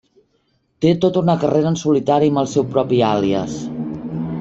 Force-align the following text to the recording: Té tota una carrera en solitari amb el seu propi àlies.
Té 0.85 0.93
tota 1.03 1.21
una 1.25 1.37
carrera 1.45 1.71
en 1.75 1.79
solitari 1.83 2.33
amb 2.35 2.43
el 2.45 2.51
seu 2.57 2.69
propi 2.77 3.07
àlies. 3.15 3.65